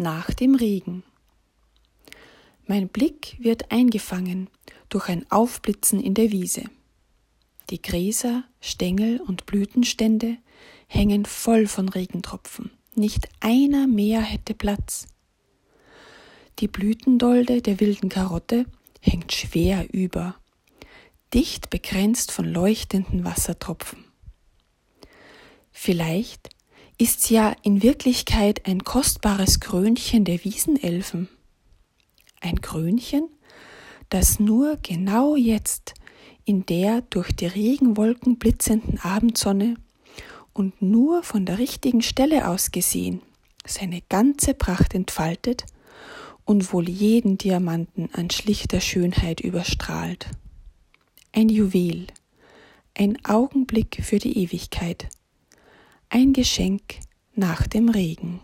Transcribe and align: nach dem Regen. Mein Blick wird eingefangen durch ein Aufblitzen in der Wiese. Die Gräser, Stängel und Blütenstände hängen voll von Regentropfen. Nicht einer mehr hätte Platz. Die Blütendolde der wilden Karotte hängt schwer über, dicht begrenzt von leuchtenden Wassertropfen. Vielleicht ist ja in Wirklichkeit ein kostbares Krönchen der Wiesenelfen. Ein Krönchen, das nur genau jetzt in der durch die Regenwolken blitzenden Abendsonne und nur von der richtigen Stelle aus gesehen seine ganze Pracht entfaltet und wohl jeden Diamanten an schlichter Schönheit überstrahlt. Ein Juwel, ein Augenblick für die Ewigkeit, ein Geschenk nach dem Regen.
nach 0.00 0.34
dem 0.34 0.54
Regen. 0.54 1.04
Mein 2.66 2.88
Blick 2.88 3.36
wird 3.38 3.70
eingefangen 3.70 4.48
durch 4.88 5.08
ein 5.08 5.30
Aufblitzen 5.30 6.00
in 6.00 6.14
der 6.14 6.32
Wiese. 6.32 6.64
Die 7.70 7.80
Gräser, 7.80 8.44
Stängel 8.60 9.20
und 9.20 9.46
Blütenstände 9.46 10.38
hängen 10.88 11.24
voll 11.24 11.66
von 11.66 11.88
Regentropfen. 11.88 12.70
Nicht 12.96 13.28
einer 13.38 13.86
mehr 13.86 14.20
hätte 14.22 14.54
Platz. 14.54 15.06
Die 16.58 16.68
Blütendolde 16.68 17.62
der 17.62 17.80
wilden 17.80 18.08
Karotte 18.08 18.66
hängt 19.00 19.32
schwer 19.32 19.86
über, 19.92 20.34
dicht 21.32 21.70
begrenzt 21.70 22.32
von 22.32 22.44
leuchtenden 22.44 23.24
Wassertropfen. 23.24 24.04
Vielleicht 25.70 26.50
ist 27.00 27.30
ja 27.30 27.56
in 27.62 27.82
Wirklichkeit 27.82 28.66
ein 28.66 28.84
kostbares 28.84 29.58
Krönchen 29.58 30.26
der 30.26 30.44
Wiesenelfen. 30.44 31.30
Ein 32.42 32.60
Krönchen, 32.60 33.26
das 34.10 34.38
nur 34.38 34.76
genau 34.82 35.34
jetzt 35.34 35.94
in 36.44 36.66
der 36.66 37.00
durch 37.00 37.32
die 37.32 37.46
Regenwolken 37.46 38.36
blitzenden 38.36 39.00
Abendsonne 39.00 39.76
und 40.52 40.82
nur 40.82 41.22
von 41.22 41.46
der 41.46 41.58
richtigen 41.58 42.02
Stelle 42.02 42.46
aus 42.46 42.70
gesehen 42.70 43.22
seine 43.64 44.02
ganze 44.10 44.52
Pracht 44.52 44.94
entfaltet 44.94 45.64
und 46.44 46.70
wohl 46.72 46.88
jeden 46.88 47.38
Diamanten 47.38 48.10
an 48.12 48.28
schlichter 48.28 48.80
Schönheit 48.80 49.40
überstrahlt. 49.40 50.26
Ein 51.32 51.48
Juwel, 51.48 52.08
ein 52.94 53.16
Augenblick 53.24 54.00
für 54.02 54.18
die 54.18 54.36
Ewigkeit, 54.36 55.08
ein 56.12 56.32
Geschenk 56.32 56.98
nach 57.36 57.68
dem 57.68 57.88
Regen. 57.88 58.40